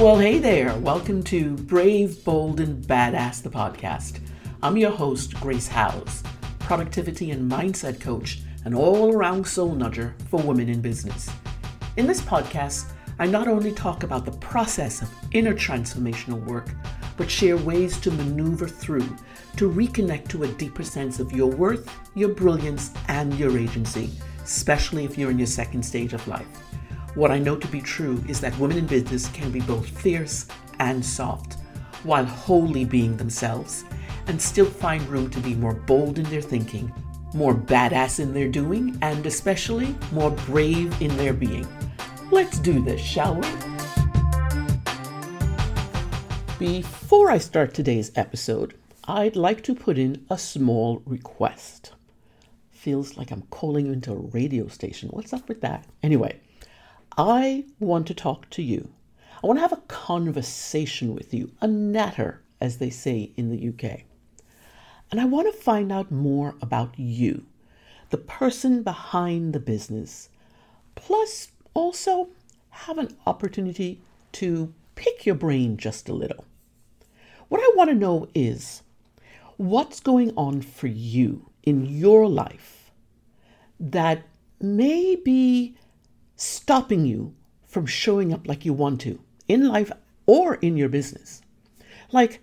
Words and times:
Well, 0.00 0.16
hey 0.16 0.38
there. 0.38 0.74
Welcome 0.78 1.22
to 1.24 1.56
Brave, 1.56 2.24
Bold, 2.24 2.60
and 2.60 2.82
Badass, 2.82 3.42
the 3.42 3.50
podcast. 3.50 4.18
I'm 4.62 4.78
your 4.78 4.92
host, 4.92 5.34
Grace 5.34 5.68
Howes, 5.68 6.22
productivity 6.58 7.32
and 7.32 7.52
mindset 7.52 8.00
coach, 8.00 8.40
and 8.64 8.74
all 8.74 9.14
around 9.14 9.46
soul 9.46 9.76
nudger 9.76 10.14
for 10.30 10.40
women 10.40 10.70
in 10.70 10.80
business. 10.80 11.28
In 11.98 12.06
this 12.06 12.22
podcast, 12.22 12.90
I 13.18 13.26
not 13.26 13.46
only 13.46 13.72
talk 13.72 14.02
about 14.02 14.24
the 14.24 14.32
process 14.38 15.02
of 15.02 15.12
inner 15.32 15.52
transformational 15.52 16.42
work, 16.46 16.70
but 17.18 17.30
share 17.30 17.58
ways 17.58 18.00
to 18.00 18.10
maneuver 18.10 18.68
through 18.68 19.06
to 19.56 19.70
reconnect 19.70 20.28
to 20.28 20.44
a 20.44 20.52
deeper 20.54 20.82
sense 20.82 21.20
of 21.20 21.30
your 21.32 21.50
worth, 21.50 21.94
your 22.14 22.30
brilliance, 22.30 22.90
and 23.08 23.38
your 23.38 23.58
agency, 23.58 24.08
especially 24.42 25.04
if 25.04 25.18
you're 25.18 25.30
in 25.30 25.38
your 25.38 25.46
second 25.46 25.82
stage 25.82 26.14
of 26.14 26.26
life. 26.26 26.48
What 27.16 27.32
I 27.32 27.40
know 27.40 27.56
to 27.56 27.66
be 27.66 27.80
true 27.80 28.22
is 28.28 28.40
that 28.40 28.56
women 28.56 28.78
in 28.78 28.86
business 28.86 29.26
can 29.28 29.50
be 29.50 29.60
both 29.60 29.88
fierce 29.88 30.46
and 30.78 31.04
soft, 31.04 31.54
while 32.04 32.24
wholly 32.24 32.84
being 32.84 33.16
themselves, 33.16 33.84
and 34.28 34.40
still 34.40 34.66
find 34.66 35.02
room 35.08 35.28
to 35.30 35.40
be 35.40 35.56
more 35.56 35.74
bold 35.74 36.20
in 36.20 36.24
their 36.30 36.40
thinking, 36.40 36.92
more 37.34 37.52
badass 37.54 38.20
in 38.20 38.32
their 38.32 38.46
doing, 38.46 38.96
and 39.02 39.26
especially 39.26 39.96
more 40.12 40.30
brave 40.30 41.02
in 41.02 41.16
their 41.16 41.32
being. 41.32 41.66
Let's 42.30 42.60
do 42.60 42.80
this, 42.80 43.00
shall 43.00 43.34
we? 43.34 43.48
Before 46.60 47.32
I 47.32 47.38
start 47.38 47.74
today's 47.74 48.12
episode, 48.14 48.78
I'd 49.04 49.34
like 49.34 49.64
to 49.64 49.74
put 49.74 49.98
in 49.98 50.26
a 50.30 50.38
small 50.38 51.02
request. 51.04 51.90
Feels 52.70 53.16
like 53.16 53.32
I'm 53.32 53.42
calling 53.50 53.88
into 53.88 54.12
a 54.12 54.16
radio 54.16 54.68
station. 54.68 55.08
What's 55.08 55.32
up 55.32 55.48
with 55.48 55.60
that? 55.62 55.84
Anyway, 56.04 56.40
I 57.16 57.64
want 57.78 58.06
to 58.06 58.14
talk 58.14 58.48
to 58.50 58.62
you. 58.62 58.90
I 59.42 59.46
want 59.46 59.58
to 59.58 59.62
have 59.62 59.72
a 59.72 59.82
conversation 59.88 61.14
with 61.14 61.32
you, 61.32 61.50
a 61.60 61.66
natter, 61.66 62.42
as 62.60 62.78
they 62.78 62.90
say 62.90 63.32
in 63.36 63.50
the 63.50 63.68
UK. 63.68 64.02
And 65.10 65.20
I 65.20 65.24
want 65.24 65.52
to 65.52 65.60
find 65.60 65.90
out 65.90 66.10
more 66.10 66.54
about 66.60 66.98
you, 66.98 67.46
the 68.10 68.18
person 68.18 68.82
behind 68.82 69.52
the 69.52 69.60
business, 69.60 70.28
plus 70.94 71.48
also 71.74 72.28
have 72.70 72.98
an 72.98 73.16
opportunity 73.26 74.00
to 74.32 74.72
pick 74.94 75.26
your 75.26 75.34
brain 75.34 75.76
just 75.76 76.08
a 76.08 76.14
little. 76.14 76.44
What 77.48 77.60
I 77.60 77.72
want 77.74 77.90
to 77.90 77.96
know 77.96 78.28
is 78.34 78.82
what's 79.56 80.00
going 80.00 80.32
on 80.36 80.62
for 80.62 80.86
you 80.86 81.50
in 81.62 81.86
your 81.86 82.28
life 82.28 82.90
that 83.78 84.22
may 84.60 85.16
be 85.16 85.74
stopping 86.40 87.04
you 87.04 87.34
from 87.66 87.86
showing 87.86 88.32
up 88.32 88.46
like 88.48 88.64
you 88.64 88.72
want 88.72 89.00
to 89.02 89.20
in 89.46 89.68
life 89.68 89.92
or 90.26 90.54
in 90.56 90.76
your 90.76 90.88
business. 90.88 91.42
Like, 92.12 92.42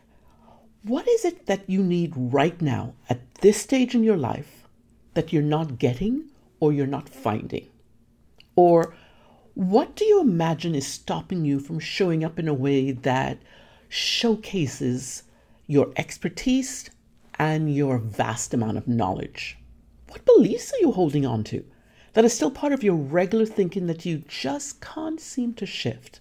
what 0.83 1.07
is 1.07 1.25
it 1.25 1.47
that 1.47 1.69
you 1.69 1.83
need 1.83 2.13
right 2.15 2.61
now 2.61 2.93
at 3.09 3.35
this 3.35 3.57
stage 3.57 3.95
in 3.95 4.03
your 4.03 4.17
life 4.17 4.67
that 5.13 5.33
you're 5.33 5.41
not 5.41 5.79
getting 5.79 6.29
or 6.59 6.71
you're 6.71 6.87
not 6.87 7.09
finding? 7.09 7.67
Or 8.55 8.93
what 9.53 9.95
do 9.95 10.05
you 10.05 10.21
imagine 10.21 10.75
is 10.75 10.85
stopping 10.85 11.43
you 11.43 11.59
from 11.59 11.79
showing 11.79 12.23
up 12.23 12.37
in 12.37 12.47
a 12.47 12.53
way 12.53 12.91
that 12.91 13.39
showcases 13.89 15.23
your 15.65 15.91
expertise 15.95 16.89
and 17.39 17.73
your 17.73 17.97
vast 17.97 18.53
amount 18.53 18.77
of 18.77 18.87
knowledge? 18.87 19.57
What 20.07 20.25
beliefs 20.25 20.71
are 20.73 20.81
you 20.81 20.91
holding 20.91 21.25
on 21.25 21.43
to? 21.45 21.65
That 22.17 22.25
is 22.25 22.33
still 22.33 22.49
part 22.49 22.73
of 22.73 22.83
your 22.83 22.95
regular 22.95 23.45
thinking 23.45 23.85
that 23.85 24.03
you 24.03 24.17
just 24.27 24.81
can't 24.81 25.21
seem 25.21 25.53
to 25.53 25.67
shift. 25.67 26.19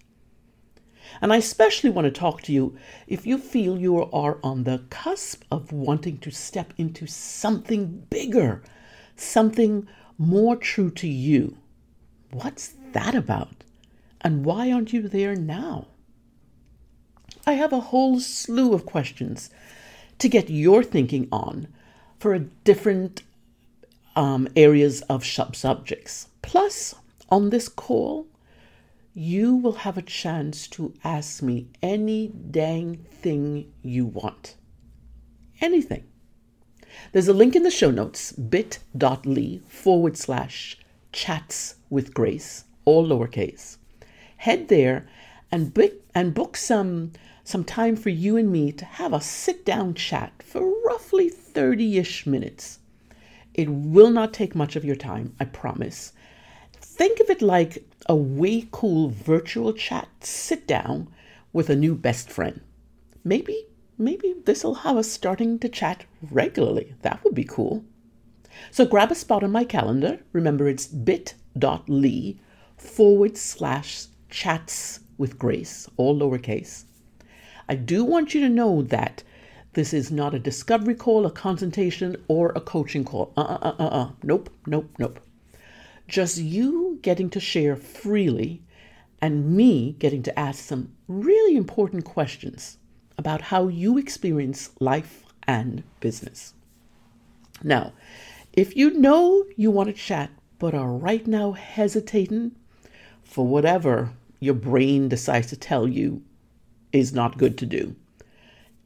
And 1.23 1.33
I 1.33 1.39
especially 1.39 1.89
want 1.89 2.05
to 2.05 2.11
talk 2.11 2.43
to 2.43 2.53
you 2.53 2.77
if 3.07 3.27
you 3.27 3.39
feel 3.39 3.79
you 3.79 4.05
are 4.13 4.39
on 4.43 4.65
the 4.65 4.85
cusp 4.91 5.45
of 5.51 5.73
wanting 5.73 6.19
to 6.19 6.31
step 6.31 6.75
into 6.77 7.07
something 7.07 8.07
bigger, 8.11 8.63
something 9.17 9.89
more 10.19 10.55
true 10.55 10.91
to 10.91 11.09
you. 11.09 11.57
What's 12.31 12.75
that 12.93 13.15
about? 13.15 13.65
And 14.21 14.45
why 14.45 14.71
aren't 14.71 14.93
you 14.93 15.09
there 15.09 15.35
now? 15.35 15.87
I 17.47 17.55
have 17.55 17.73
a 17.73 17.81
whole 17.81 18.21
slew 18.21 18.75
of 18.75 18.85
questions 18.85 19.49
to 20.19 20.29
get 20.29 20.51
your 20.51 20.85
thinking 20.85 21.27
on 21.33 21.69
for 22.19 22.35
a 22.35 22.41
different 22.41 23.23
um, 24.17 24.49
areas 24.57 25.03
of 25.03 25.25
sub 25.25 25.55
subjects. 25.55 26.29
Plus, 26.43 26.95
on 27.29 27.51
this 27.51 27.69
call, 27.69 28.27
you 29.15 29.55
will 29.55 29.73
have 29.73 29.97
a 29.97 30.03
chance 30.03 30.67
to 30.69 30.95
ask 31.05 31.43
me 31.43 31.69
any 31.83 32.29
dang 32.29 33.07
thing 33.11 33.73
you 33.83 34.07
want. 34.07 34.57
Anything. 35.61 36.05
There's 37.13 37.29
a 37.29 37.33
link 37.35 37.55
in 37.55 37.63
the 37.63 37.71
show 37.71 37.91
notes 37.91 38.33
bit.ly 38.33 39.61
forward 39.69 40.17
slash 40.17 40.79
chats 41.13 41.77
with 41.91 42.15
grace, 42.15 42.65
all 42.85 43.07
lowercase. 43.07 43.77
Head 44.39 44.69
there 44.69 45.07
and, 45.51 45.73
book, 45.73 45.93
and 46.15 46.35
book 46.35 46.57
some, 46.57 47.13
some 47.45 47.65
time 47.65 47.97
for 47.97 48.11
you 48.11 48.37
and 48.37 48.51
me 48.51 48.73
to 48.73 48.85
have 48.85 49.13
a 49.13 49.21
sit 49.21 49.65
down 49.65 49.95
chat 49.95 50.43
for 50.43 50.73
roughly 50.85 51.29
30 51.29 51.99
ish 51.99 52.27
minutes. 52.27 52.81
It 53.57 53.71
will 53.71 54.11
not 54.11 54.35
take 54.35 54.55
much 54.55 54.77
of 54.77 54.85
your 54.85 54.97
time, 54.97 55.35
I 55.41 55.47
promise. 55.47 56.13
Think 56.79 57.21
of 57.21 57.31
it 57.31 57.41
like 57.41 57.89
a 58.07 58.15
way 58.15 58.69
cool 58.71 59.09
virtual 59.09 59.73
chat 59.73 60.09
sit 60.21 60.67
down 60.67 61.09
with 61.55 61.71
a 61.71 61.75
new 61.75 61.95
best 61.95 62.31
friend. 62.31 62.61
Maybe, 63.25 63.67
maybe 63.97 64.35
this'll 64.45 64.75
have 64.75 64.99
us 64.99 65.11
starting 65.11 65.59
to 65.61 65.71
chat 65.71 66.05
regularly. 66.31 66.95
That 67.01 67.25
would 67.25 67.35
be 67.35 67.45
cool. 67.45 67.83
So 68.71 68.85
grab 68.85 69.11
a 69.11 69.15
spot 69.15 69.43
on 69.43 69.53
my 69.53 69.65
calendar. 69.65 70.21
Remember, 70.35 70.69
it's 70.69 70.87
bit.ly 70.87 72.37
forward 72.77 73.39
slash 73.39 74.05
chats 74.29 75.01
with 75.17 75.39
grace, 75.39 75.89
all 75.97 76.19
lowercase. 76.19 76.85
I 77.71 77.75
do 77.75 78.05
want 78.05 78.35
you 78.35 78.43
to 78.43 78.51
know 78.51 78.83
that 78.83 79.23
this 79.77 79.93
is 79.93 80.11
not 80.11 80.33
a 80.33 80.39
discovery 80.39 80.95
call, 80.95 81.27
a 81.27 81.31
consultation, 81.31 82.17
or 82.29 82.51
a 82.57 82.63
coaching 82.63 83.05
call. 83.05 83.35
Uh 83.37 83.43
uh 83.43 83.59
uh 83.61 83.75
uh 83.79 83.89
uh. 83.89 84.11
Nope, 84.23 84.49
nope, 84.67 84.89
nope. 84.99 85.21
Just 86.09 86.39
you 86.39 86.99
getting 87.03 87.29
to 87.29 87.41
share 87.41 87.77
freely 87.77 88.63
and 89.21 89.55
me 89.55 89.95
getting 89.99 90.23
to 90.23 90.39
ask 90.39 90.65
some 90.65 90.95
really 91.09 91.59
important 91.59 92.07
questions 92.07 92.79
about 93.19 93.43
how 93.43 93.69
you 93.69 93.99
experience 93.99 94.71
life 94.81 95.27
and 95.47 95.83
business. 96.01 96.55
Now, 97.63 97.93
if 98.55 98.75
you 98.77 98.99
know 98.99 99.45
you 99.59 99.71
want 99.71 99.89
to 99.91 99.93
chat 99.93 100.31
but 100.59 100.75
are 100.75 100.91
right 100.91 101.27
now 101.27 101.53
hesitating 101.53 102.53
for 103.25 103.47
whatever 103.47 104.15
your 104.41 104.55
brain 104.55 105.11
decides 105.11 105.49
to 105.49 105.57
tell 105.57 105.87
you 105.87 106.23
is 106.93 107.13
not 107.13 107.37
good 107.37 107.59
to 107.59 107.67
do, 107.67 107.95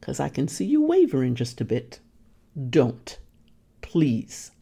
because 0.01 0.21
I 0.21 0.29
can 0.29 0.49
see 0.49 0.65
you 0.65 0.83
wavering 0.83 1.35
just 1.35 1.61
a 1.61 1.65
bit. 1.65 2.01
Don't. 2.69 3.19
Please. 3.81 4.53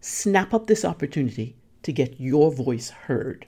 Snap 0.00 0.54
up 0.54 0.66
this 0.66 0.84
opportunity 0.84 1.56
to 1.82 1.92
get 1.92 2.20
your 2.20 2.52
voice 2.52 2.90
heard. 2.90 3.46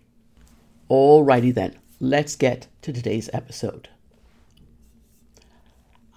Alrighty 0.90 1.54
then, 1.54 1.78
let's 2.00 2.36
get 2.36 2.68
to 2.82 2.92
today's 2.92 3.30
episode. 3.32 3.88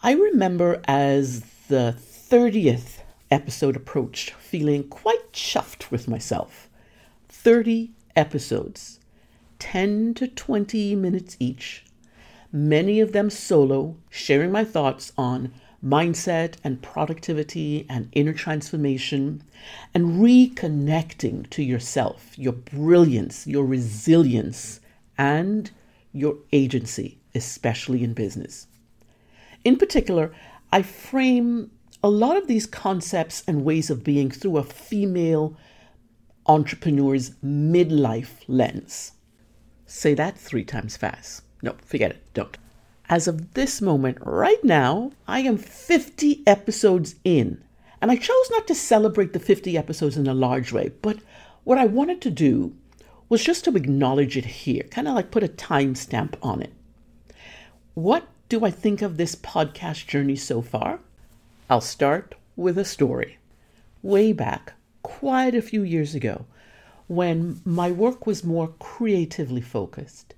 I 0.03 0.11
remember 0.13 0.81
as 0.87 1.41
the 1.67 1.95
30th 1.97 2.99
episode 3.31 3.75
approached, 3.75 4.31
feeling 4.31 4.87
quite 4.87 5.31
chuffed 5.31 5.91
with 5.91 6.07
myself. 6.07 6.69
30 7.29 7.91
episodes, 8.15 8.99
10 9.59 10.13
to 10.15 10.27
20 10.27 10.95
minutes 10.95 11.37
each, 11.39 11.84
many 12.51 12.99
of 12.99 13.11
them 13.11 13.29
solo, 13.29 13.97
sharing 14.09 14.51
my 14.51 14.63
thoughts 14.63 15.11
on 15.17 15.53
mindset 15.83 16.55
and 16.63 16.81
productivity 16.81 17.85
and 17.87 18.09
inner 18.13 18.33
transformation 18.33 19.43
and 19.93 20.19
reconnecting 20.21 21.47
to 21.51 21.61
yourself, 21.61 22.37
your 22.37 22.53
brilliance, 22.53 23.45
your 23.45 23.65
resilience, 23.65 24.79
and 25.17 25.71
your 26.11 26.37
agency, 26.51 27.19
especially 27.35 28.03
in 28.03 28.13
business. 28.13 28.67
In 29.63 29.77
particular, 29.77 30.33
I 30.71 30.81
frame 30.81 31.71
a 32.03 32.09
lot 32.09 32.37
of 32.37 32.47
these 32.47 32.65
concepts 32.65 33.43
and 33.47 33.65
ways 33.65 33.89
of 33.89 34.03
being 34.03 34.29
through 34.29 34.57
a 34.57 34.63
female 34.63 35.57
entrepreneur's 36.45 37.31
midlife 37.43 38.43
lens. 38.47 39.13
Say 39.85 40.13
that 40.13 40.37
three 40.37 40.63
times 40.63 40.97
fast. 40.97 41.44
No, 41.65 41.75
forget 41.83 42.11
it. 42.11 42.21
Don't. 42.35 42.55
As 43.09 43.27
of 43.27 43.55
this 43.55 43.81
moment, 43.81 44.19
right 44.21 44.63
now, 44.63 45.11
I 45.27 45.39
am 45.39 45.57
50 45.57 46.43
episodes 46.45 47.15
in. 47.23 47.63
And 47.99 48.11
I 48.11 48.17
chose 48.17 48.51
not 48.51 48.67
to 48.67 48.75
celebrate 48.75 49.33
the 49.33 49.39
50 49.39 49.75
episodes 49.75 50.15
in 50.15 50.27
a 50.27 50.33
large 50.35 50.71
way, 50.71 50.91
but 51.01 51.17
what 51.63 51.79
I 51.79 51.85
wanted 51.85 52.21
to 52.21 52.29
do 52.29 52.75
was 53.29 53.43
just 53.43 53.65
to 53.65 53.75
acknowledge 53.75 54.37
it 54.37 54.45
here, 54.45 54.83
kind 54.91 55.07
of 55.07 55.15
like 55.15 55.31
put 55.31 55.41
a 55.41 55.47
timestamp 55.47 56.35
on 56.43 56.61
it. 56.61 56.71
what 57.95 58.27
do 58.47 58.63
I 58.63 58.69
think 58.69 59.01
of 59.01 59.17
this 59.17 59.35
podcast 59.35 60.05
journey 60.05 60.35
so 60.35 60.61
far? 60.61 60.99
I'll 61.67 61.81
start 61.81 62.35
with 62.55 62.77
a 62.77 62.85
story. 62.85 63.39
Way 64.03 64.33
back, 64.33 64.73
quite 65.01 65.55
a 65.55 65.63
few 65.63 65.81
years 65.81 66.13
ago, 66.13 66.45
when 67.07 67.59
my 67.65 67.89
work 67.89 68.27
was 68.27 68.43
more 68.43 68.67
creatively 68.77 69.61
focused, 69.61 70.35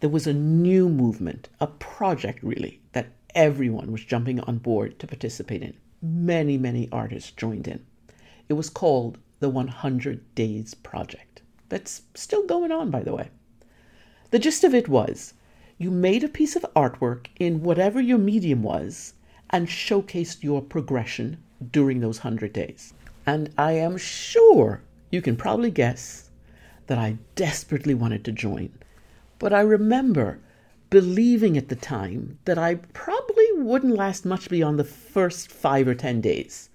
there 0.00 0.10
was 0.10 0.26
a 0.26 0.32
new 0.32 0.88
movement, 0.88 1.48
a 1.60 1.66
project 1.66 2.42
really, 2.42 2.80
that 2.92 3.12
everyone 3.34 3.92
was 3.92 4.04
jumping 4.04 4.40
on 4.40 4.58
board 4.58 4.98
to 4.98 5.06
participate 5.06 5.62
in. 5.62 5.74
Many, 6.02 6.58
many 6.58 6.88
artists 6.92 7.30
joined 7.30 7.66
in. 7.66 7.84
It 8.48 8.54
was 8.54 8.70
called 8.70 9.18
the 9.40 9.48
100 9.48 10.34
Days 10.34 10.74
Project. 10.74 11.42
That's 11.68 12.02
still 12.14 12.46
going 12.46 12.72
on, 12.72 12.90
by 12.90 13.02
the 13.02 13.14
way. 13.14 13.30
The 14.30 14.38
gist 14.38 14.64
of 14.64 14.74
it 14.74 14.88
was 14.88 15.34
you 15.78 15.90
made 15.90 16.24
a 16.24 16.28
piece 16.28 16.56
of 16.56 16.66
artwork 16.74 17.26
in 17.38 17.62
whatever 17.62 18.00
your 18.00 18.18
medium 18.18 18.62
was 18.62 19.14
and 19.50 19.66
showcased 19.66 20.42
your 20.42 20.62
progression 20.62 21.38
during 21.70 22.00
those 22.00 22.18
100 22.18 22.52
days. 22.52 22.92
And 23.26 23.50
I 23.58 23.72
am 23.72 23.96
sure 23.96 24.82
you 25.10 25.22
can 25.22 25.36
probably 25.36 25.70
guess 25.70 26.30
that 26.86 26.98
I 26.98 27.18
desperately 27.34 27.94
wanted 27.94 28.24
to 28.24 28.32
join. 28.32 28.72
But 29.38 29.52
I 29.52 29.60
remember 29.60 30.40
believing 30.88 31.56
at 31.56 31.68
the 31.68 31.76
time 31.76 32.38
that 32.44 32.58
I 32.58 32.76
probably 32.76 33.46
wouldn't 33.54 33.96
last 33.96 34.24
much 34.24 34.48
beyond 34.48 34.78
the 34.78 34.84
first 34.84 35.50
five 35.50 35.88
or 35.88 35.94
10 35.94 36.20
days. 36.20 36.70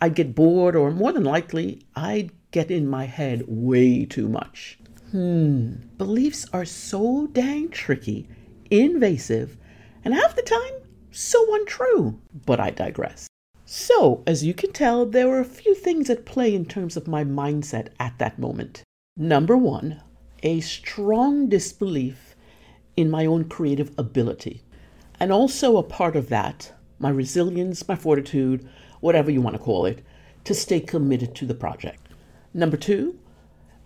I'd 0.00 0.14
get 0.14 0.34
bored, 0.34 0.76
or 0.76 0.90
more 0.90 1.12
than 1.12 1.24
likely, 1.24 1.80
I'd 1.94 2.32
get 2.50 2.70
in 2.70 2.86
my 2.86 3.06
head 3.06 3.44
way 3.46 4.04
too 4.04 4.28
much. 4.28 4.78
Hmm, 5.10 5.74
beliefs 5.96 6.44
are 6.52 6.64
so 6.64 7.28
dang 7.28 7.70
tricky, 7.70 8.28
invasive, 8.70 9.56
and 10.04 10.12
half 10.12 10.36
the 10.36 10.42
time, 10.42 10.74
so 11.10 11.54
untrue. 11.54 12.20
But 12.44 12.60
I 12.60 12.70
digress. 12.70 13.28
So, 13.64 14.22
as 14.26 14.44
you 14.44 14.54
can 14.54 14.72
tell, 14.72 15.06
there 15.06 15.28
were 15.28 15.40
a 15.40 15.44
few 15.44 15.74
things 15.74 16.10
at 16.10 16.26
play 16.26 16.54
in 16.54 16.66
terms 16.66 16.96
of 16.96 17.08
my 17.08 17.24
mindset 17.24 17.88
at 17.98 18.18
that 18.18 18.38
moment. 18.38 18.82
Number 19.16 19.56
one, 19.56 20.02
a 20.42 20.60
strong 20.60 21.48
disbelief 21.48 22.34
in 22.96 23.10
my 23.10 23.26
own 23.26 23.44
creative 23.44 23.92
ability. 23.98 24.62
And 25.18 25.32
also 25.32 25.76
a 25.76 25.82
part 25.82 26.16
of 26.16 26.28
that, 26.28 26.72
my 26.98 27.10
resilience, 27.10 27.86
my 27.88 27.96
fortitude, 27.96 28.68
whatever 29.00 29.30
you 29.30 29.40
want 29.40 29.56
to 29.56 29.62
call 29.62 29.86
it, 29.86 30.04
to 30.44 30.54
stay 30.54 30.80
committed 30.80 31.34
to 31.34 31.46
the 31.46 31.54
project. 31.54 32.08
Number 32.54 32.76
two, 32.76 33.18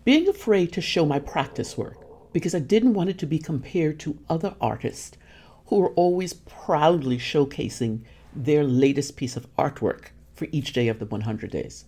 being 0.04 0.28
afraid 0.28 0.72
to 0.72 0.80
show 0.80 1.04
my 1.04 1.18
practice 1.18 1.76
work 1.76 1.98
because 2.32 2.54
I 2.54 2.60
didn't 2.60 2.94
want 2.94 3.10
it 3.10 3.18
to 3.18 3.26
be 3.26 3.38
compared 3.38 3.98
to 4.00 4.18
other 4.28 4.54
artists 4.60 5.16
who 5.66 5.76
were 5.76 5.90
always 5.90 6.34
proudly 6.34 7.18
showcasing 7.18 8.00
their 8.34 8.64
latest 8.64 9.16
piece 9.16 9.36
of 9.36 9.46
artwork 9.56 10.06
for 10.34 10.46
each 10.52 10.72
day 10.72 10.88
of 10.88 10.98
the 10.98 11.06
100 11.06 11.50
days. 11.50 11.84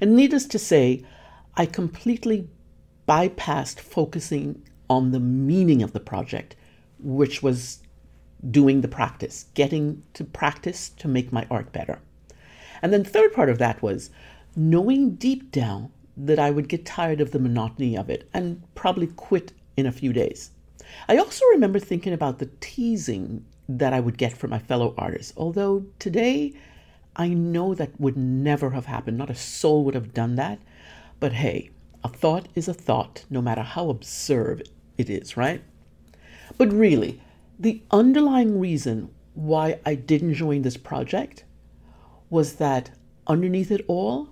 And 0.00 0.14
needless 0.14 0.46
to 0.46 0.58
say, 0.58 1.04
I 1.56 1.66
completely 1.66 2.48
bypassed 3.10 3.80
focusing 3.80 4.62
on 4.88 5.10
the 5.10 5.18
meaning 5.18 5.82
of 5.82 5.92
the 5.92 5.98
project, 5.98 6.54
which 7.00 7.42
was 7.42 7.80
doing 8.48 8.82
the 8.82 8.88
practice, 8.88 9.46
getting 9.54 10.00
to 10.14 10.22
practice 10.22 10.90
to 10.90 11.08
make 11.08 11.32
my 11.32 11.44
art 11.50 11.72
better. 11.72 11.98
And 12.80 12.92
then, 12.92 13.02
third 13.02 13.32
part 13.32 13.50
of 13.50 13.58
that 13.58 13.82
was 13.82 14.10
knowing 14.54 15.16
deep 15.16 15.50
down 15.50 15.90
that 16.16 16.38
I 16.38 16.52
would 16.52 16.68
get 16.68 16.86
tired 16.86 17.20
of 17.20 17.32
the 17.32 17.40
monotony 17.40 17.96
of 17.96 18.08
it 18.08 18.28
and 18.32 18.62
probably 18.76 19.08
quit 19.08 19.52
in 19.76 19.86
a 19.86 19.92
few 19.92 20.12
days. 20.12 20.52
I 21.08 21.18
also 21.18 21.44
remember 21.46 21.80
thinking 21.80 22.12
about 22.12 22.38
the 22.38 22.50
teasing 22.60 23.44
that 23.68 23.92
I 23.92 23.98
would 23.98 24.18
get 24.18 24.36
from 24.36 24.50
my 24.50 24.60
fellow 24.60 24.94
artists, 24.96 25.32
although 25.36 25.84
today 25.98 26.52
I 27.16 27.28
know 27.28 27.74
that 27.74 28.00
would 28.00 28.16
never 28.16 28.70
have 28.70 28.86
happened. 28.86 29.18
Not 29.18 29.30
a 29.30 29.34
soul 29.34 29.84
would 29.84 29.94
have 29.94 30.14
done 30.14 30.36
that. 30.36 30.60
But 31.18 31.32
hey, 31.32 31.70
a 32.02 32.08
thought 32.08 32.48
is 32.54 32.68
a 32.68 32.74
thought, 32.74 33.24
no 33.28 33.42
matter 33.42 33.62
how 33.62 33.88
absurd 33.90 34.68
it 34.96 35.10
is, 35.10 35.36
right? 35.36 35.62
But 36.56 36.72
really, 36.72 37.20
the 37.58 37.82
underlying 37.90 38.58
reason 38.58 39.10
why 39.34 39.80
I 39.84 39.94
didn't 39.94 40.34
join 40.34 40.62
this 40.62 40.76
project 40.76 41.44
was 42.28 42.54
that 42.54 42.90
underneath 43.26 43.70
it 43.70 43.84
all, 43.86 44.30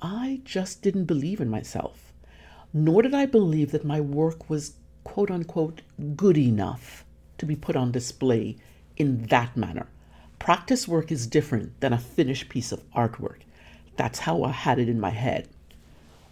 I 0.00 0.40
just 0.44 0.82
didn't 0.82 1.04
believe 1.04 1.40
in 1.40 1.48
myself. 1.48 2.12
Nor 2.72 3.02
did 3.02 3.14
I 3.14 3.26
believe 3.26 3.72
that 3.72 3.84
my 3.84 4.00
work 4.00 4.50
was 4.50 4.74
quote 5.04 5.30
unquote 5.30 5.82
good 6.16 6.36
enough 6.36 7.04
to 7.38 7.46
be 7.46 7.56
put 7.56 7.76
on 7.76 7.92
display 7.92 8.56
in 8.96 9.26
that 9.26 9.56
manner. 9.56 9.88
Practice 10.38 10.86
work 10.86 11.10
is 11.10 11.26
different 11.26 11.80
than 11.80 11.92
a 11.92 11.98
finished 11.98 12.48
piece 12.48 12.72
of 12.72 12.88
artwork. 12.92 13.40
That's 13.96 14.20
how 14.20 14.42
I 14.44 14.52
had 14.52 14.78
it 14.78 14.88
in 14.88 15.00
my 15.00 15.10
head. 15.10 15.48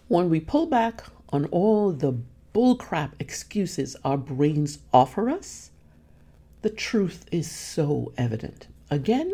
When 0.07 0.29
we 0.29 0.39
pull 0.39 0.67
back 0.67 1.03
on 1.33 1.45
all 1.47 1.91
the 1.91 2.13
bullcrap 2.53 3.11
excuses 3.19 3.97
our 4.05 4.17
brains 4.17 4.79
offer 4.93 5.29
us, 5.29 5.71
the 6.61 6.69
truth 6.69 7.25
is 7.29 7.51
so 7.51 8.13
evident. 8.17 8.67
Again, 8.89 9.29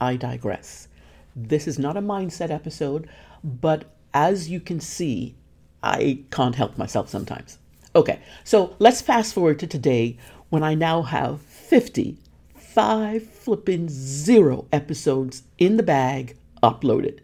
I 0.00 0.16
digress. 0.16 0.88
This 1.36 1.68
is 1.68 1.78
not 1.78 1.96
a 1.96 2.02
mindset 2.02 2.50
episode, 2.50 3.08
but 3.44 3.84
as 4.12 4.50
you 4.50 4.58
can 4.58 4.80
see, 4.80 5.36
I 5.84 6.24
can't 6.32 6.56
help 6.56 6.76
myself 6.76 7.08
sometimes. 7.08 7.58
Okay, 7.94 8.18
so 8.42 8.74
let's 8.80 9.00
fast 9.00 9.34
forward 9.34 9.60
to 9.60 9.68
today 9.68 10.18
when 10.48 10.64
I 10.64 10.74
now 10.74 11.02
have 11.02 11.40
50, 11.40 12.18
five 12.56 13.22
flipping 13.24 13.88
zero 13.88 14.66
episodes 14.72 15.44
in 15.58 15.76
the 15.76 15.84
bag 15.84 16.36
uploaded. 16.60 17.20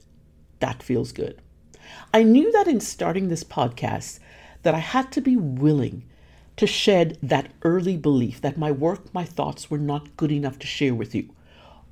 That 0.61 0.81
feels 0.81 1.11
good. 1.11 1.41
I 2.13 2.23
knew 2.23 2.53
that 2.53 2.69
in 2.69 2.81
starting 2.81 3.29
this 3.29 3.45
podcast 3.45 4.21
that 4.63 4.75
I 4.75 4.79
had 4.79 5.13
to 5.13 5.21
be 5.21 5.37
willing 5.37 6.05
to 6.57 6.67
shed 6.67 7.19
that 7.23 7.51
early 7.63 7.97
belief 7.97 8.41
that 8.41 8.57
my 8.57 8.71
work, 8.71 9.13
my 9.13 9.25
thoughts 9.25 9.71
were 9.71 9.79
not 9.79 10.17
good 10.17 10.31
enough 10.31 10.59
to 10.61 10.67
share 10.67 10.95
with 10.95 11.15
you. 11.15 11.29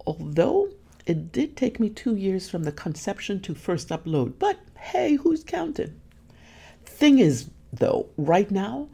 Although 0.07 0.71
it 1.07 1.33
did 1.33 1.57
take 1.57 1.81
me 1.81 1.89
two 1.89 2.15
years 2.15 2.49
from 2.49 2.63
the 2.65 2.73
conception 2.73 3.41
to 3.41 3.55
first 3.55 3.89
upload, 3.89 4.35
but 4.39 4.59
hey, 4.79 5.17
who's 5.17 5.43
counting? 5.43 6.01
Thing 6.85 7.19
is, 7.19 7.51
though, 7.73 8.09
right 8.17 8.51
now, 8.51 8.89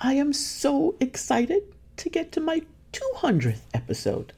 I 0.00 0.14
am 0.14 0.32
so 0.32 0.94
excited 1.00 1.62
to 1.96 2.10
get 2.10 2.32
to 2.32 2.40
my 2.40 2.62
200th 2.92 3.62
episode. 3.72 4.32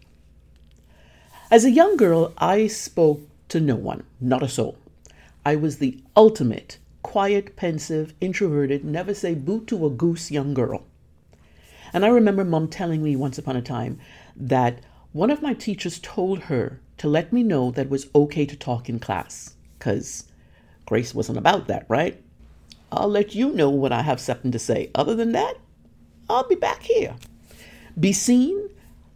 As 1.51 1.65
a 1.65 1.71
young 1.71 1.97
girl, 1.97 2.33
I 2.39 2.67
spoke 2.67 3.21
to 3.49 3.59
no 3.59 3.75
one, 3.75 4.05
not 4.21 4.43
a 4.43 4.49
soul. 4.49 4.77
I 5.49 5.57
was 5.57 5.79
the 5.79 5.99
ultimate 6.15 6.77
quiet, 7.03 7.57
pensive, 7.57 8.13
introverted, 8.21 8.85
never 8.85 9.15
say 9.15 9.35
boo 9.35 9.65
to 9.65 9.87
a 9.87 9.89
goose 9.89 10.31
young 10.31 10.53
girl. 10.53 10.85
And 11.91 12.05
I 12.05 12.09
remember 12.09 12.45
mom 12.45 12.69
telling 12.69 13.03
me 13.03 13.17
once 13.17 13.39
upon 13.39 13.57
a 13.57 13.63
time 13.63 13.99
that 14.37 14.81
one 15.13 15.31
of 15.31 15.41
my 15.41 15.55
teachers 15.55 16.01
told 16.01 16.41
her 16.53 16.83
to 16.99 17.09
let 17.09 17.33
me 17.33 17.43
know 17.43 17.71
that 17.71 17.87
it 17.87 17.91
was 17.91 18.11
okay 18.15 18.45
to 18.45 18.57
talk 18.57 18.91
in 18.91 18.99
class, 18.99 19.55
because 19.79 20.31
Grace 20.85 21.15
wasn't 21.15 21.39
about 21.39 21.67
that, 21.69 21.87
right? 21.89 22.23
I'll 22.93 23.09
let 23.09 23.35
you 23.35 23.51
know 23.51 23.71
when 23.71 23.91
I 23.91 24.03
have 24.03 24.21
something 24.21 24.53
to 24.53 24.59
say. 24.59 24.91
Other 24.95 25.15
than 25.15 25.33
that, 25.33 25.55
I'll 26.29 26.47
be 26.47 26.57
back 26.57 26.83
here. 26.83 27.17
Be 27.99 28.13
seen, 28.13 28.69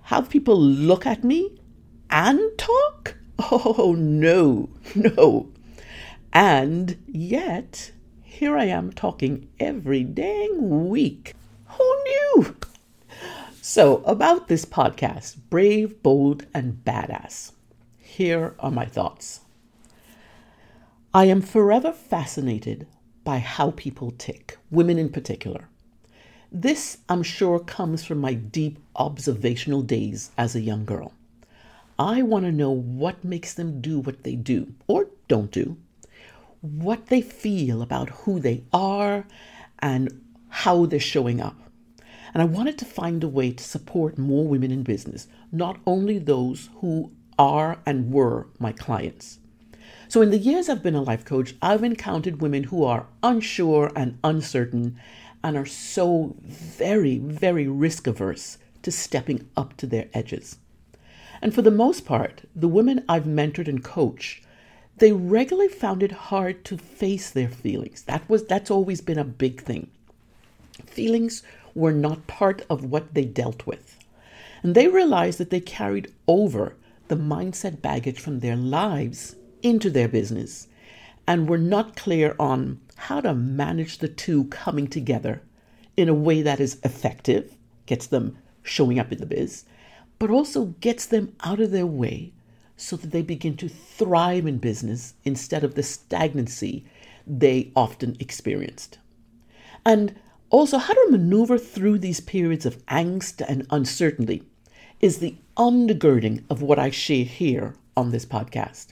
have 0.05 0.31
people 0.31 0.59
look 0.59 1.05
at 1.05 1.25
me 1.25 1.59
and 2.09 2.41
talk? 2.57 3.17
Oh, 3.51 3.95
no, 3.99 4.71
no. 4.95 5.53
And 6.33 6.97
yet, 7.07 7.93
here 8.23 8.57
I 8.57 8.65
am 8.65 8.93
talking 8.93 9.49
every 9.61 10.03
dang 10.03 10.89
week. 10.89 11.35
Who 11.67 12.05
knew? 12.05 12.57
So, 13.61 14.03
about 14.05 14.49
this 14.49 14.65
podcast, 14.65 15.37
Brave, 15.51 16.03
Bold, 16.03 16.47
and 16.55 16.83
Badass, 16.85 17.53
here 17.99 18.55
are 18.59 18.71
my 18.71 18.87
thoughts. 18.87 19.41
I 21.13 21.27
am 21.27 21.43
forever 21.43 21.93
fascinated 21.93 22.87
by 23.25 23.39
how 23.39 23.73
people 23.73 24.11
tick, 24.13 24.57
women 24.71 24.99
in 24.99 25.11
particular. 25.11 25.69
This, 26.51 26.99
I'm 27.09 27.23
sure, 27.23 27.59
comes 27.61 28.05
from 28.05 28.19
my 28.19 28.33
deep 28.33 28.79
observational 28.97 29.83
days 29.83 30.31
as 30.39 30.55
a 30.55 30.61
young 30.61 30.87
girl. 30.87 31.13
I 31.99 32.23
want 32.23 32.47
to 32.47 32.53
know 32.53 32.71
what 32.71 33.23
makes 33.23 33.53
them 33.53 33.83
do 33.83 34.01
what 34.01 34.23
they 34.23 34.35
do 34.35 34.73
or 34.87 35.09
don't 35.29 35.51
do, 35.51 35.77
what 36.63 37.07
they 37.07 37.21
feel 37.21 37.83
about 37.83 38.09
who 38.09 38.41
they 38.41 38.65
are, 38.73 39.27
and 39.81 40.25
how 40.49 40.87
they're 40.87 41.01
showing 41.01 41.41
up. 41.41 41.57
And 42.33 42.41
I 42.41 42.47
wanted 42.47 42.79
to 42.79 42.85
find 42.85 43.23
a 43.23 43.29
way 43.29 43.53
to 43.53 43.63
support 43.63 44.17
more 44.17 44.47
women 44.47 44.71
in 44.71 44.83
business, 44.83 45.27
not 45.51 45.79
only 45.87 46.19
those 46.19 46.71
who 46.77 47.13
are 47.39 47.79
and 47.85 48.13
were 48.13 48.47
my 48.59 48.73
clients. 48.73 49.39
So, 50.09 50.23
in 50.23 50.31
the 50.31 50.39
years 50.39 50.69
I've 50.69 50.83
been 50.83 50.95
a 50.95 51.03
life 51.03 51.25
coach, 51.25 51.55
I've 51.61 51.83
encountered 51.83 52.41
women 52.41 52.65
who 52.65 52.85
are 52.85 53.07
unsure 53.23 53.91
and 53.97 54.19
uncertain 54.23 54.99
and 55.43 55.57
are 55.57 55.67
so 55.67 56.37
very, 56.43 57.19
very 57.19 57.67
risk 57.67 58.07
averse 58.07 58.59
to 58.83 58.93
stepping 58.93 59.49
up 59.57 59.77
to 59.79 59.87
their 59.87 60.09
edges. 60.15 60.59
And 61.41 61.55
for 61.55 61.63
the 61.63 61.71
most 61.71 62.05
part, 62.05 62.43
the 62.55 62.69
women 62.69 63.05
I've 63.09 63.25
mentored 63.25 63.69
and 63.69 63.83
coached, 63.83 64.45
they 64.97 65.13
regularly 65.13 65.69
found 65.69 66.03
it 66.03 66.13
hard 66.13 66.65
to 66.67 66.77
face 66.77 67.31
their 67.31 67.49
feelings. 67.49 68.03
That 68.03 68.29
was 68.29 68.45
that's 68.45 68.71
always 68.71 69.01
been 69.01 69.19
a 69.19 69.25
big 69.25 69.63
thing. 69.63 69.91
Feelings 70.87 71.43
were 71.75 71.93
not 71.93 72.27
part 72.27 72.63
of 72.69 72.85
what 72.85 73.15
they 73.15 73.25
dealt 73.25 73.67
with. 73.67 73.99
And 74.63 74.75
they 74.75 74.89
realized 74.89 75.39
that 75.39 75.51
they 75.51 75.61
carried 75.61 76.13
over 76.29 76.77
the 77.09 77.17
mindset 77.17 77.83
baggage 77.83 78.21
from 78.21 78.41
their 78.41 78.57
lives 78.57 79.35
into 79.63 79.91
their 79.91 80.09
business 80.09 80.69
and 81.27 81.49
were 81.49 81.59
not 81.59 81.97
clear 81.97 82.37
on 82.39 82.81
how 82.97 83.21
to 83.21 83.35
manage 83.35 83.99
the 83.99 84.09
two 84.09 84.45
coming 84.45 84.87
together 84.87 85.43
in 85.97 86.09
a 86.09 86.15
way 86.15 86.43
that 86.43 86.61
is 86.61 86.79
effective, 86.85 87.57
gets 87.87 88.07
them 88.07 88.37
showing 88.63 88.99
up 88.99 89.13
in 89.13 89.19
the 89.19 89.27
biz, 89.27 89.65
but 90.19 90.31
also 90.31 90.67
gets 90.81 91.07
them 91.07 91.35
out 91.43 91.61
of 91.61 91.71
their 91.71 91.87
way 91.87 92.33
so 92.83 92.97
that 92.97 93.13
they 93.13 93.23
begin 93.23 93.57
to 93.57 93.69
thrive 93.69 94.45
in 94.45 94.59
business 94.59 95.15
instead 95.25 95.63
of 95.63 95.75
the 95.75 95.83
stagnancy 95.83 96.85
they 97.27 97.71
often 97.77 98.17
experienced. 98.19 98.99
And 99.87 100.19
also, 100.51 100.79
how 100.79 100.93
to 100.93 101.11
maneuver 101.11 101.59
through 101.59 101.99
these 101.99 102.21
periods 102.21 102.67
of 102.67 102.85
angst 102.87 103.43
and 103.49 103.67
uncertainty 103.71 104.43
is 105.01 105.19
the 105.19 105.37
undergirding 105.57 106.45
of 106.51 106.61
what 106.61 106.79
I 106.79 106.91
share 106.91 107.25
here 107.25 107.75
on 107.97 108.11
this 108.11 108.27
podcast. 108.27 108.89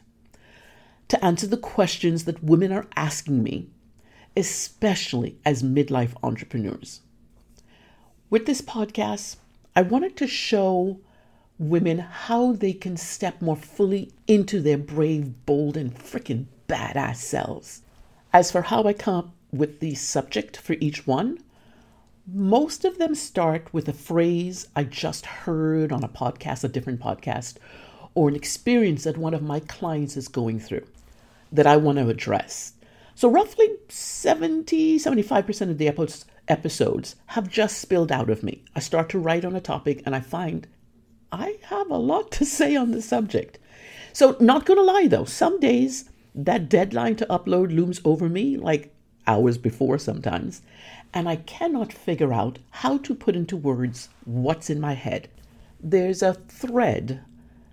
To 1.08 1.22
answer 1.24 1.48
the 1.48 1.56
questions 1.56 2.24
that 2.24 2.44
women 2.44 2.72
are 2.72 2.86
asking 2.96 3.42
me, 3.42 3.68
especially 4.36 5.36
as 5.44 5.62
midlife 5.62 6.14
entrepreneurs. 6.22 7.00
With 8.30 8.46
this 8.46 8.62
podcast, 8.62 9.36
I 9.74 9.82
wanted 9.82 10.16
to 10.18 10.26
show 10.28 11.00
women 11.60 11.98
how 11.98 12.52
they 12.52 12.72
can 12.72 12.96
step 12.96 13.42
more 13.42 13.54
fully 13.54 14.10
into 14.26 14.60
their 14.60 14.78
brave, 14.78 15.44
bold, 15.44 15.76
and 15.76 15.94
freaking 15.94 16.46
badass 16.66 17.16
selves. 17.16 17.82
As 18.32 18.50
for 18.50 18.62
how 18.62 18.84
I 18.84 18.94
come 18.94 19.14
up 19.14 19.30
with 19.52 19.80
the 19.80 19.94
subject 19.94 20.56
for 20.56 20.74
each 20.80 21.06
one, 21.06 21.38
most 22.26 22.86
of 22.86 22.96
them 22.96 23.14
start 23.14 23.74
with 23.74 23.88
a 23.88 23.92
phrase 23.92 24.68
I 24.74 24.84
just 24.84 25.26
heard 25.26 25.92
on 25.92 26.02
a 26.02 26.08
podcast, 26.08 26.64
a 26.64 26.68
different 26.68 27.00
podcast, 27.00 27.56
or 28.14 28.28
an 28.28 28.36
experience 28.36 29.04
that 29.04 29.18
one 29.18 29.34
of 29.34 29.42
my 29.42 29.60
clients 29.60 30.16
is 30.16 30.28
going 30.28 30.60
through 30.60 30.86
that 31.52 31.66
I 31.66 31.76
want 31.76 31.98
to 31.98 32.08
address. 32.08 32.72
So, 33.14 33.28
roughly 33.28 33.68
70 33.88 34.98
75% 34.98 35.70
of 35.70 35.76
the 35.76 36.24
episodes 36.48 37.16
have 37.26 37.50
just 37.50 37.78
spilled 37.78 38.10
out 38.10 38.30
of 38.30 38.42
me. 38.42 38.64
I 38.74 38.80
start 38.80 39.10
to 39.10 39.18
write 39.18 39.44
on 39.44 39.54
a 39.54 39.60
topic 39.60 40.02
and 40.06 40.16
I 40.16 40.20
find 40.20 40.66
I 41.32 41.58
have 41.62 41.90
a 41.90 41.96
lot 41.96 42.30
to 42.32 42.44
say 42.44 42.74
on 42.76 42.90
the 42.90 43.02
subject. 43.02 43.58
So, 44.12 44.36
not 44.40 44.66
gonna 44.66 44.82
lie 44.82 45.06
though, 45.06 45.24
some 45.24 45.60
days 45.60 46.10
that 46.34 46.68
deadline 46.68 47.16
to 47.16 47.26
upload 47.26 47.74
looms 47.74 48.00
over 48.04 48.28
me 48.28 48.56
like 48.56 48.92
hours 49.26 49.58
before 49.58 49.98
sometimes, 49.98 50.62
and 51.14 51.28
I 51.28 51.36
cannot 51.36 51.92
figure 51.92 52.32
out 52.32 52.58
how 52.70 52.98
to 52.98 53.14
put 53.14 53.36
into 53.36 53.56
words 53.56 54.08
what's 54.24 54.70
in 54.70 54.80
my 54.80 54.94
head. 54.94 55.28
There's 55.78 56.22
a 56.22 56.34
thread 56.34 57.22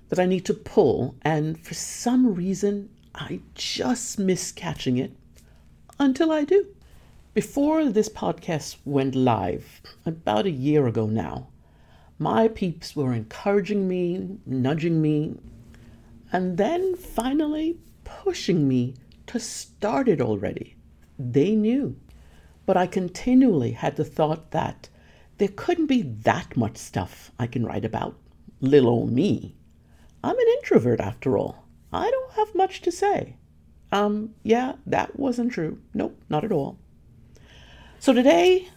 that 0.10 0.20
I 0.20 0.26
need 0.26 0.46
to 0.46 0.54
pull, 0.54 1.16
and 1.24 1.60
for 1.60 1.74
some 1.74 2.34
reason, 2.34 2.90
I 3.16 3.42
just 3.56 4.20
miss 4.20 4.52
catching 4.52 4.98
it 4.98 5.12
until 6.00 6.32
I 6.32 6.44
do. 6.44 6.68
Before 7.34 7.86
this 7.90 8.10
podcast 8.10 8.78
went 8.86 9.16
live, 9.16 9.82
about 10.06 10.46
a 10.46 10.52
year 10.52 10.88
ago 10.88 11.08
now, 11.08 11.48
my 12.20 12.48
peeps 12.48 12.96
were 12.96 13.14
encouraging 13.14 13.88
me, 13.88 14.38
nudging 14.46 15.02
me, 15.02 15.36
and 16.32 16.58
then 16.58 16.96
finally 16.96 17.78
pushing 18.04 18.68
me 18.68 18.96
to 19.28 19.40
start 19.40 20.08
it 20.08 20.22
already. 20.22 20.76
They 21.20 21.56
knew. 21.56 21.96
But 22.66 22.78
I 22.78 22.88
continually 22.88 23.72
had 23.72 23.96
the 23.96 24.04
thought 24.04 24.52
that 24.52 24.90
there 25.38 25.48
couldn't 25.48 25.86
be 25.86 26.02
that 26.02 26.58
much 26.58 26.78
stuff 26.78 27.32
I 27.38 27.48
can 27.48 27.66
write 27.66 27.86
about. 27.86 28.18
Little 28.60 28.90
old 28.90 29.12
me. 29.12 29.56
I'm 30.24 30.38
an 30.38 30.48
introvert 30.58 31.00
after 31.00 31.38
all. 31.38 31.66
I 31.94 32.10
don't 32.10 32.34
have 32.34 32.56
much 32.56 32.82
to 32.82 32.92
say. 32.92 33.36
Um, 33.92 34.34
yeah, 34.44 34.74
that 34.86 35.18
wasn't 35.18 35.54
true. 35.54 35.80
Nope, 35.94 36.20
not 36.30 36.44
at 36.44 36.52
all. 36.52 36.78
So 38.00 38.12
today, 38.14 38.68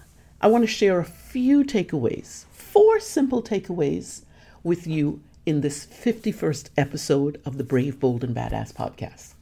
I 0.41 0.49
want 0.49 0.63
to 0.63 0.69
share 0.69 1.01
a 1.01 1.05
few 1.05 1.65
takeaways, 1.65 2.45
four 2.73 3.01
simple 3.01 3.43
takeaways 3.43 4.23
with 4.63 4.87
you 4.87 5.21
in 5.45 5.61
this 5.61 5.87
51st 5.87 6.71
episode 6.77 7.41
of 7.45 7.59
the 7.59 7.65
Brave, 7.65 7.99
Bold, 7.99 8.23
and 8.23 8.33
Badass 8.35 8.73
podcast. 8.73 9.35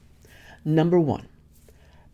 Number 0.64 0.98
one, 0.98 1.28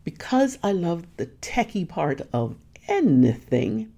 because 0.03 0.59
I 0.61 0.73
love 0.73 1.05
the 1.15 1.27
techie 1.27 1.87
part 1.87 2.19
of 2.33 2.57
anything, 2.89 3.93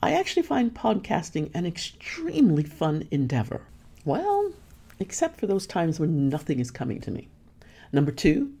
I 0.00 0.12
actually 0.12 0.44
find 0.44 0.72
podcasting 0.72 1.50
an 1.54 1.66
extremely 1.66 2.62
fun 2.62 3.08
endeavor. 3.10 3.62
Well, 4.04 4.52
except 5.00 5.40
for 5.40 5.48
those 5.48 5.66
times 5.66 5.98
when 5.98 6.28
nothing 6.28 6.60
is 6.60 6.70
coming 6.70 7.00
to 7.00 7.10
me. 7.10 7.26
Number 7.92 8.12
two, 8.12 8.52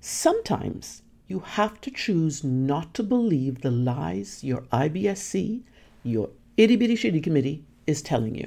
sometimes 0.00 1.02
you 1.28 1.40
have 1.40 1.82
to 1.82 1.90
choose 1.90 2.42
not 2.42 2.94
to 2.94 3.02
believe 3.02 3.60
the 3.60 3.70
lies 3.70 4.42
your 4.42 4.62
IBSC, 4.72 5.60
your 6.02 6.30
itty 6.60 6.76
bitty 6.76 6.94
shitty 6.94 7.22
committee, 7.22 7.64
is 7.86 8.02
telling 8.02 8.34
you. 8.34 8.46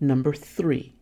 Number 0.00 0.32
three, 0.32 0.96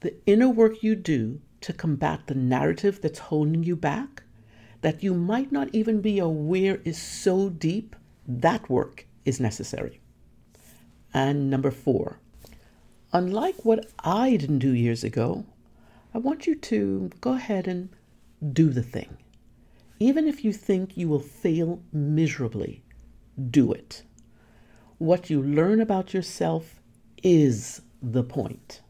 the 0.00 0.14
inner 0.26 0.50
work 0.50 0.82
you 0.82 0.94
do 0.94 1.40
to 1.62 1.72
combat 1.72 2.26
the 2.26 2.34
narrative 2.34 3.00
that's 3.00 3.18
holding 3.18 3.64
you 3.64 3.74
back 3.74 4.22
that 4.82 5.02
you 5.02 5.14
might 5.14 5.50
not 5.50 5.70
even 5.72 6.02
be 6.02 6.18
aware 6.18 6.78
is 6.84 7.00
so 7.00 7.48
deep, 7.48 7.96
that 8.28 8.68
work 8.68 9.06
is 9.24 9.40
necessary. 9.40 9.98
And 11.14 11.48
number 11.48 11.70
four, 11.70 12.18
unlike 13.10 13.64
what 13.64 13.90
I 14.00 14.36
didn't 14.36 14.58
do 14.58 14.74
years 14.74 15.04
ago, 15.04 15.46
I 16.12 16.18
want 16.18 16.46
you 16.46 16.54
to 16.54 17.10
go 17.22 17.32
ahead 17.32 17.66
and 17.66 17.88
do 18.52 18.68
the 18.68 18.82
thing. 18.82 19.16
Even 19.98 20.28
if 20.28 20.44
you 20.44 20.52
think 20.52 20.98
you 20.98 21.08
will 21.08 21.18
fail 21.18 21.82
miserably, 21.94 22.82
do 23.50 23.72
it. 23.72 24.02
What 25.04 25.28
you 25.28 25.42
learn 25.42 25.82
about 25.82 26.14
yourself 26.14 26.80
is 27.22 27.82
the 28.00 28.22
point. 28.22 28.80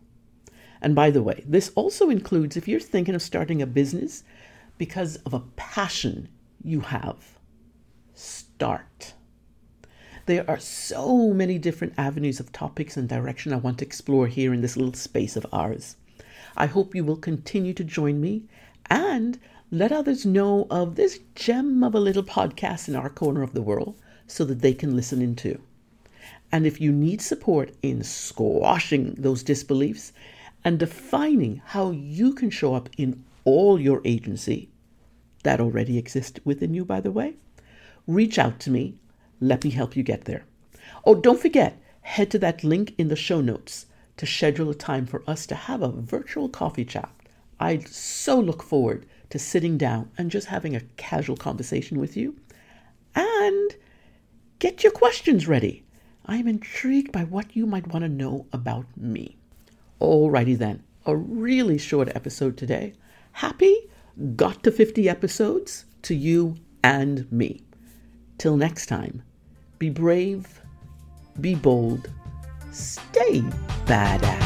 And 0.80 0.94
by 0.94 1.10
the 1.10 1.24
way, 1.24 1.42
this 1.44 1.72
also 1.74 2.08
includes 2.08 2.56
if 2.56 2.68
you're 2.68 2.78
thinking 2.78 3.16
of 3.16 3.20
starting 3.20 3.60
a 3.60 3.66
business 3.66 4.22
because 4.78 5.16
of 5.26 5.34
a 5.34 5.42
passion 5.56 6.28
you 6.62 6.82
have. 6.82 7.40
Start. 8.14 9.14
There 10.26 10.48
are 10.48 10.60
so 10.60 11.32
many 11.32 11.58
different 11.58 11.94
avenues 11.98 12.38
of 12.38 12.52
topics 12.52 12.96
and 12.96 13.08
direction 13.08 13.52
I 13.52 13.56
want 13.56 13.78
to 13.78 13.84
explore 13.84 14.28
here 14.28 14.54
in 14.54 14.60
this 14.60 14.76
little 14.76 14.94
space 14.94 15.34
of 15.34 15.44
ours. 15.52 15.96
I 16.56 16.66
hope 16.66 16.94
you 16.94 17.02
will 17.02 17.16
continue 17.16 17.74
to 17.74 17.82
join 17.82 18.20
me 18.20 18.44
and 18.88 19.40
let 19.72 19.90
others 19.90 20.24
know 20.24 20.68
of 20.70 20.94
this 20.94 21.18
gem 21.34 21.82
of 21.82 21.92
a 21.92 21.98
little 21.98 22.22
podcast 22.22 22.86
in 22.86 22.94
our 22.94 23.10
corner 23.10 23.42
of 23.42 23.52
the 23.52 23.62
world 23.62 23.96
so 24.28 24.44
that 24.44 24.60
they 24.60 24.74
can 24.74 24.94
listen 24.94 25.20
in 25.20 25.34
too. 25.34 25.60
And 26.54 26.68
if 26.68 26.80
you 26.80 26.92
need 26.92 27.20
support 27.20 27.72
in 27.82 28.04
squashing 28.04 29.16
those 29.18 29.42
disbeliefs 29.42 30.12
and 30.64 30.78
defining 30.78 31.60
how 31.64 31.90
you 31.90 32.32
can 32.32 32.48
show 32.48 32.76
up 32.76 32.88
in 32.96 33.24
all 33.44 33.80
your 33.80 34.00
agency 34.04 34.68
that 35.42 35.60
already 35.60 35.98
exists 35.98 36.38
within 36.44 36.72
you, 36.72 36.84
by 36.84 37.00
the 37.00 37.10
way, 37.10 37.34
reach 38.06 38.38
out 38.38 38.60
to 38.60 38.70
me. 38.70 38.94
Let 39.40 39.64
me 39.64 39.70
help 39.70 39.96
you 39.96 40.04
get 40.04 40.26
there. 40.26 40.44
Oh, 41.04 41.16
don't 41.16 41.40
forget, 41.40 41.82
head 42.02 42.30
to 42.30 42.38
that 42.38 42.62
link 42.62 42.94
in 42.98 43.08
the 43.08 43.16
show 43.16 43.40
notes 43.40 43.86
to 44.16 44.24
schedule 44.24 44.70
a 44.70 44.76
time 44.76 45.06
for 45.06 45.24
us 45.26 45.46
to 45.46 45.56
have 45.56 45.82
a 45.82 45.90
virtual 45.90 46.48
coffee 46.48 46.84
chat. 46.84 47.10
I 47.58 47.80
so 47.80 48.38
look 48.38 48.62
forward 48.62 49.06
to 49.30 49.40
sitting 49.40 49.76
down 49.76 50.08
and 50.16 50.30
just 50.30 50.46
having 50.46 50.76
a 50.76 50.86
casual 50.96 51.36
conversation 51.36 51.98
with 51.98 52.16
you. 52.16 52.36
And 53.16 53.74
get 54.60 54.84
your 54.84 54.92
questions 54.92 55.48
ready. 55.48 55.80
I 56.26 56.36
am 56.36 56.48
intrigued 56.48 57.12
by 57.12 57.24
what 57.24 57.54
you 57.54 57.66
might 57.66 57.88
want 57.88 58.02
to 58.02 58.08
know 58.08 58.46
about 58.52 58.86
me. 58.96 59.36
Alrighty 60.00 60.56
then, 60.56 60.82
a 61.04 61.14
really 61.16 61.78
short 61.78 62.08
episode 62.14 62.56
today. 62.56 62.94
Happy 63.32 63.90
got 64.36 64.62
to 64.62 64.70
50 64.70 65.08
episodes 65.08 65.84
to 66.02 66.14
you 66.14 66.56
and 66.82 67.30
me. 67.30 67.62
Till 68.38 68.56
next 68.56 68.86
time, 68.86 69.22
be 69.78 69.90
brave, 69.90 70.60
be 71.40 71.54
bold, 71.54 72.10
stay 72.72 73.40
badass. 73.86 74.43